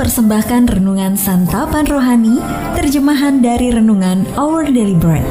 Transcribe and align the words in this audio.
mempersembahkan 0.00 0.80
renungan 0.80 1.12
santapan 1.12 1.84
rohani, 1.84 2.40
terjemahan 2.72 3.44
dari 3.44 3.68
renungan 3.68 4.24
Our 4.32 4.64
Daily 4.72 4.96
Bread. 4.96 5.28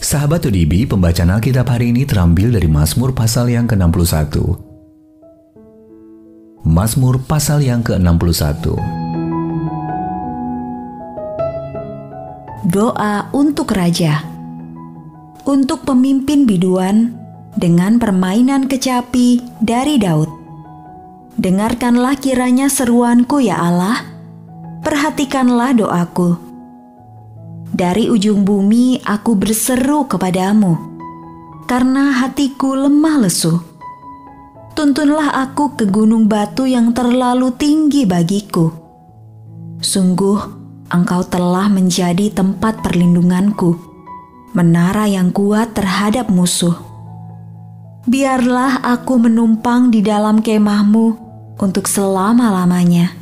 Sahabat 0.00 0.48
ODB, 0.48 0.88
pembacaan 0.88 1.28
Alkitab 1.36 1.68
hari 1.68 1.92
ini 1.92 2.08
terambil 2.08 2.56
dari 2.56 2.72
Mazmur 2.72 3.12
pasal 3.12 3.52
yang 3.52 3.68
ke-61. 3.68 4.67
Mazmur 6.66 7.22
pasal 7.22 7.62
yang 7.62 7.86
ke-61. 7.86 8.74
Doa 12.66 13.30
untuk 13.30 13.70
Raja. 13.70 14.26
Untuk 15.46 15.86
pemimpin 15.86 16.50
biduan 16.50 17.14
dengan 17.54 18.02
permainan 18.02 18.66
kecapi 18.66 19.62
dari 19.62 20.02
Daud. 20.02 20.26
Dengarkanlah 21.38 22.18
kiranya 22.18 22.66
seruanku 22.66 23.38
ya 23.38 23.62
Allah. 23.62 24.02
Perhatikanlah 24.82 25.78
doaku. 25.78 26.34
Dari 27.70 28.10
ujung 28.10 28.42
bumi 28.42 28.98
aku 29.04 29.36
berseru 29.36 30.08
kepadamu 30.08 30.72
Karena 31.68 32.16
hatiku 32.16 32.72
lemah 32.72 33.28
lesu 33.28 33.67
tuntunlah 34.78 35.34
aku 35.34 35.74
ke 35.74 35.90
gunung 35.90 36.30
batu 36.30 36.62
yang 36.62 36.94
terlalu 36.94 37.50
tinggi 37.50 38.06
bagiku. 38.06 38.70
Sungguh, 39.82 40.38
engkau 40.86 41.26
telah 41.26 41.66
menjadi 41.66 42.30
tempat 42.30 42.86
perlindunganku, 42.86 43.74
menara 44.54 45.10
yang 45.10 45.34
kuat 45.34 45.74
terhadap 45.74 46.30
musuh. 46.30 46.78
Biarlah 48.06 48.78
aku 48.86 49.18
menumpang 49.18 49.90
di 49.90 49.98
dalam 49.98 50.38
kemahmu 50.46 51.06
untuk 51.58 51.90
selama-lamanya. 51.90 53.18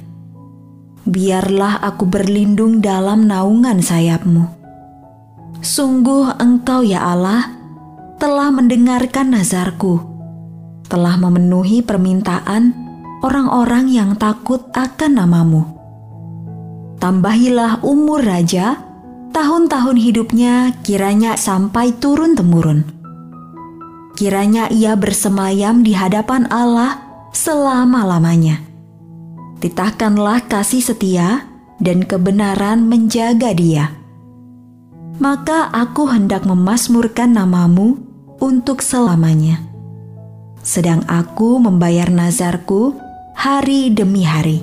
Biarlah 1.09 1.81
aku 1.81 2.05
berlindung 2.05 2.85
dalam 2.85 3.25
naungan 3.25 3.81
sayapmu. 3.81 4.45
Sungguh 5.65 6.37
engkau 6.37 6.85
ya 6.85 7.01
Allah 7.01 7.49
telah 8.21 8.53
mendengarkan 8.53 9.33
nazarku 9.33 10.16
telah 10.87 11.19
memenuhi 11.19 11.83
permintaan 11.83 12.73
orang-orang 13.21 13.91
yang 13.91 14.15
takut 14.15 14.63
akan 14.73 15.19
namamu. 15.19 15.63
Tambahilah 17.03 17.85
umur 17.85 18.25
raja, 18.25 18.81
tahun-tahun 19.35 19.99
hidupnya 20.01 20.73
kiranya 20.81 21.37
sampai 21.37 21.93
turun-temurun. 21.93 22.87
Kiranya 24.17 24.73
ia 24.73 24.97
bersemayam 24.97 25.85
di 25.85 25.93
hadapan 25.93 26.49
Allah 26.49 27.05
selama-lamanya. 27.37 28.65
Titahkanlah 29.61 30.49
kasih 30.49 30.81
setia 30.81 31.45
dan 31.77 32.01
kebenaran 32.09 32.89
menjaga 32.89 33.53
dia. 33.53 33.93
Maka 35.21 35.69
aku 35.73 36.09
hendak 36.09 36.49
memasmurkan 36.49 37.37
namamu 37.37 38.01
untuk 38.41 38.81
selamanya 38.85 39.66
sedang 40.67 41.07
aku 41.07 41.63
membayar 41.63 42.11
nazarku 42.11 42.99
hari 43.39 43.95
demi 43.95 44.27
hari. 44.27 44.59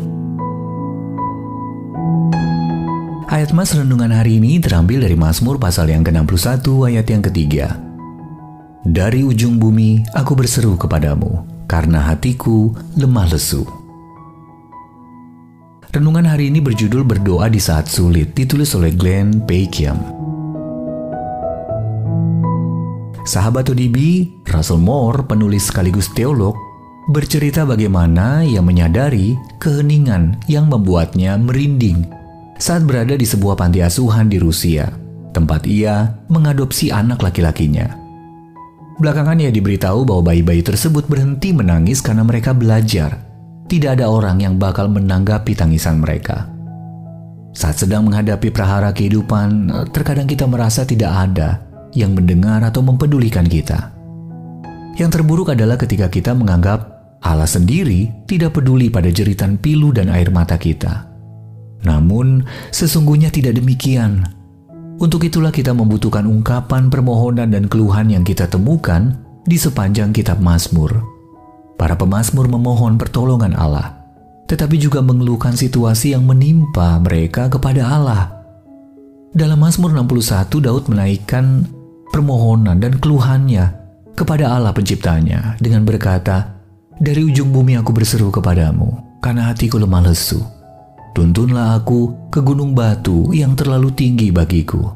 Ayat 3.32 3.56
Mas 3.56 3.72
Renungan 3.72 4.12
hari 4.12 4.38
ini 4.38 4.60
terambil 4.60 5.08
dari 5.08 5.16
Mazmur 5.16 5.56
pasal 5.56 5.90
yang 5.96 6.04
ke-61 6.04 6.60
ayat 6.92 7.08
yang 7.08 7.24
ketiga. 7.24 7.80
Dari 8.84 9.24
ujung 9.24 9.56
bumi 9.58 10.04
aku 10.12 10.36
berseru 10.36 10.76
kepadamu, 10.76 11.48
karena 11.72 12.04
hatiku 12.04 12.76
lemah 13.00 13.32
lesu. 13.32 13.64
Renungan 15.88 16.28
hari 16.28 16.52
ini 16.52 16.60
berjudul 16.60 17.08
Berdoa 17.08 17.48
di 17.48 17.64
Saat 17.64 17.88
Sulit, 17.88 18.36
ditulis 18.36 18.76
oleh 18.76 18.92
Glenn 18.92 19.48
Peikiam. 19.48 19.98
Sahabat 23.24 23.72
ODB, 23.72 24.28
Russell 24.52 24.84
Moore, 24.84 25.24
penulis 25.24 25.72
sekaligus 25.72 26.12
teolog, 26.12 26.60
bercerita 27.08 27.64
bagaimana 27.64 28.44
ia 28.44 28.60
menyadari 28.60 29.40
keheningan 29.64 30.44
yang 30.52 30.68
membuatnya 30.68 31.40
merinding 31.40 32.04
saat 32.60 32.84
berada 32.84 33.16
di 33.16 33.24
sebuah 33.24 33.56
panti 33.56 33.80
asuhan 33.80 34.28
di 34.28 34.44
Rusia, 34.44 34.92
tempat 35.32 35.64
ia 35.64 36.20
mengadopsi 36.28 36.92
anak 36.92 37.24
laki-lakinya. 37.24 37.96
Belakangan 39.00 39.40
ia 39.40 39.56
diberitahu 39.56 40.04
bahwa 40.04 40.36
bayi-bayi 40.36 40.60
tersebut 40.60 41.08
berhenti 41.08 41.56
menangis 41.56 42.04
karena 42.04 42.28
mereka 42.28 42.52
belajar. 42.52 43.24
Tidak 43.72 44.00
ada 44.00 44.12
orang 44.12 44.44
yang 44.44 44.60
bakal 44.60 44.92
menanggapi 44.92 45.56
tangisan 45.56 46.04
mereka. 46.04 46.52
Saat 47.56 47.88
sedang 47.88 48.04
menghadapi 48.04 48.52
prahara 48.52 48.92
kehidupan, 48.92 49.72
terkadang 49.96 50.28
kita 50.28 50.44
merasa 50.44 50.84
tidak 50.84 51.10
ada 51.10 51.73
yang 51.94 52.18
mendengar 52.18 52.62
atau 52.66 52.82
mempedulikan 52.86 53.46
kita. 53.46 53.94
Yang 54.94 55.20
terburuk 55.20 55.50
adalah 55.50 55.78
ketika 55.78 56.10
kita 56.10 56.38
menganggap 56.38 56.94
Allah 57.24 57.48
sendiri 57.48 58.12
tidak 58.30 58.60
peduli 58.60 58.92
pada 58.92 59.10
jeritan 59.10 59.58
pilu 59.58 59.96
dan 59.96 60.12
air 60.12 60.30
mata 60.30 60.60
kita. 60.60 61.08
Namun, 61.84 62.44
sesungguhnya 62.70 63.32
tidak 63.32 63.58
demikian. 63.58 64.28
Untuk 65.02 65.26
itulah 65.26 65.50
kita 65.50 65.74
membutuhkan 65.74 66.24
ungkapan 66.30 66.88
permohonan 66.88 67.50
dan 67.50 67.66
keluhan 67.68 68.12
yang 68.12 68.22
kita 68.22 68.46
temukan 68.46 69.18
di 69.44 69.58
sepanjang 69.58 70.14
kitab 70.16 70.40
Mazmur. 70.40 71.04
Para 71.76 71.98
pemazmur 71.98 72.48
memohon 72.48 72.96
pertolongan 72.96 73.58
Allah, 73.58 73.98
tetapi 74.48 74.78
juga 74.78 75.02
mengeluhkan 75.02 75.58
situasi 75.58 76.14
yang 76.14 76.24
menimpa 76.24 77.02
mereka 77.02 77.50
kepada 77.50 77.84
Allah. 77.90 78.24
Dalam 79.34 79.58
Mazmur 79.58 79.92
61, 79.92 80.62
Daud 80.62 80.86
menaikkan 80.88 81.66
permohonan 82.14 82.78
dan 82.78 83.02
keluhannya 83.02 83.74
kepada 84.14 84.54
Allah 84.54 84.70
penciptanya 84.70 85.58
dengan 85.58 85.82
berkata, 85.82 86.54
Dari 87.02 87.26
ujung 87.26 87.50
bumi 87.50 87.74
aku 87.82 87.90
berseru 87.90 88.30
kepadamu, 88.30 89.18
karena 89.18 89.50
hatiku 89.50 89.82
lemah 89.82 90.14
lesu. 90.14 90.38
Tuntunlah 91.18 91.82
aku 91.82 92.30
ke 92.30 92.42
gunung 92.46 92.78
batu 92.78 93.34
yang 93.34 93.58
terlalu 93.58 93.90
tinggi 93.94 94.30
bagiku. 94.30 94.94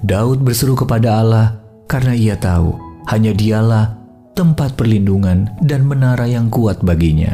Daud 0.00 0.40
berseru 0.40 0.72
kepada 0.76 1.20
Allah 1.20 1.46
karena 1.88 2.12
ia 2.12 2.36
tahu 2.36 2.76
hanya 3.08 3.32
dialah 3.32 3.96
tempat 4.36 4.76
perlindungan 4.76 5.48
dan 5.64 5.88
menara 5.88 6.28
yang 6.28 6.52
kuat 6.52 6.84
baginya. 6.84 7.32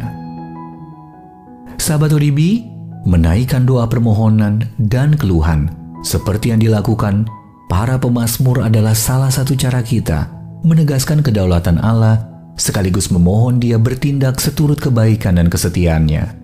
Sahabat 1.74 2.14
Uribi 2.14 2.62
menaikkan 3.02 3.66
doa 3.66 3.90
permohonan 3.90 4.62
dan 4.78 5.18
keluhan 5.18 5.66
seperti 6.06 6.54
yang 6.54 6.62
dilakukan 6.62 7.26
Para 7.72 7.96
pemazmur 7.96 8.68
adalah 8.68 8.92
salah 8.92 9.32
satu 9.32 9.56
cara 9.56 9.80
kita 9.80 10.28
menegaskan 10.60 11.24
kedaulatan 11.24 11.80
Allah 11.80 12.20
sekaligus 12.52 13.08
memohon 13.08 13.64
dia 13.64 13.80
bertindak 13.80 14.44
seturut 14.44 14.76
kebaikan 14.76 15.40
dan 15.40 15.48
kesetiaannya. 15.48 16.36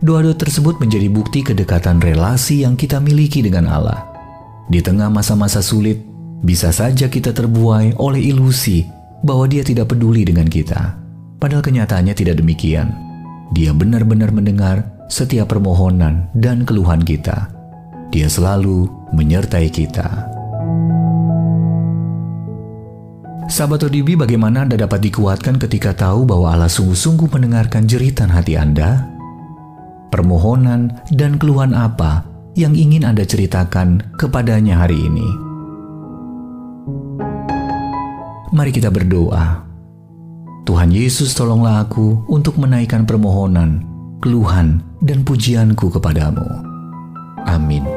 Doa-doa 0.00 0.32
tersebut 0.32 0.80
menjadi 0.80 1.12
bukti 1.12 1.44
kedekatan 1.44 2.00
relasi 2.00 2.64
yang 2.64 2.72
kita 2.72 3.04
miliki 3.04 3.44
dengan 3.44 3.68
Allah. 3.68 4.00
Di 4.72 4.80
tengah 4.80 5.12
masa-masa 5.12 5.60
sulit, 5.60 6.00
bisa 6.40 6.72
saja 6.72 7.12
kita 7.12 7.36
terbuai 7.36 8.00
oleh 8.00 8.32
ilusi 8.32 8.88
bahwa 9.20 9.44
dia 9.44 9.60
tidak 9.60 9.92
peduli 9.92 10.24
dengan 10.24 10.48
kita. 10.48 10.96
Padahal 11.36 11.60
kenyataannya 11.60 12.16
tidak 12.16 12.40
demikian. 12.40 12.88
Dia 13.52 13.76
benar-benar 13.76 14.32
mendengar 14.32 14.88
setiap 15.12 15.52
permohonan 15.52 16.32
dan 16.32 16.64
keluhan 16.64 17.04
kita. 17.04 17.59
Dia 18.10 18.26
selalu 18.26 18.90
menyertai 19.14 19.70
kita. 19.70 20.26
Sahabat 23.46 23.86
ODB, 23.86 24.18
bagaimana 24.18 24.66
Anda 24.66 24.78
dapat 24.78 25.02
dikuatkan 25.06 25.58
ketika 25.62 25.94
tahu 25.94 26.26
bahwa 26.26 26.54
Allah 26.54 26.70
sungguh-sungguh 26.70 27.30
mendengarkan 27.30 27.86
jeritan 27.86 28.30
hati 28.30 28.58
Anda? 28.58 29.06
Permohonan 30.10 31.06
dan 31.14 31.38
keluhan 31.38 31.70
apa 31.70 32.26
yang 32.58 32.74
ingin 32.74 33.06
Anda 33.06 33.22
ceritakan 33.22 34.18
kepadanya 34.18 34.82
hari 34.82 34.98
ini? 34.98 35.26
Mari 38.50 38.74
kita 38.74 38.90
berdoa. 38.90 39.66
Tuhan 40.66 40.90
Yesus 40.90 41.30
tolonglah 41.38 41.86
aku 41.86 42.26
untuk 42.26 42.58
menaikkan 42.58 43.06
permohonan, 43.06 43.86
keluhan, 44.18 44.82
dan 44.98 45.22
pujianku 45.22 45.94
kepadamu. 45.94 46.70
Amin. 47.48 47.88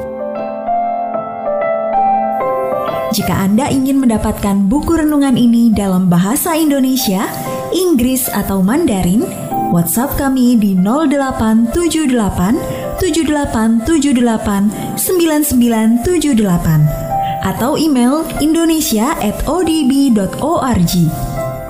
Jika 3.14 3.46
Anda 3.46 3.70
ingin 3.70 4.02
mendapatkan 4.02 4.66
buku 4.66 4.98
renungan 4.98 5.38
ini 5.38 5.70
dalam 5.70 6.10
bahasa 6.10 6.58
Indonesia, 6.58 7.30
Inggris, 7.70 8.26
atau 8.26 8.66
Mandarin, 8.66 9.22
WhatsApp 9.70 10.18
kami 10.18 10.58
di 10.58 10.74
0878 10.74 12.58
7878 12.98 14.98
9978 14.98 17.14
atau 17.44 17.76
email 17.78 18.24
indonesia@odb.org. 18.42 20.94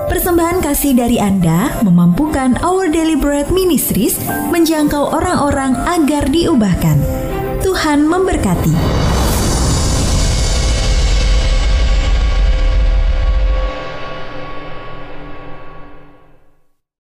Persembahan 0.04 0.60
kasih 0.62 0.92
dari 0.96 1.18
Anda 1.20 1.68
memampukan 1.84 2.56
Our 2.64 2.88
Bread 3.20 3.52
Ministries 3.52 4.16
menjangkau 4.48 5.12
orang-orang 5.12 5.76
agar 5.84 6.24
diubahkan. 6.30 7.33
Tuhan 7.84 8.00
memberkati. 8.00 9.13